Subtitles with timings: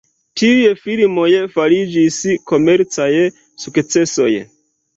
[0.41, 1.27] Tiuj filmoj
[1.59, 2.19] fariĝis
[2.55, 3.09] komercaj
[3.67, 4.31] sukcesoj.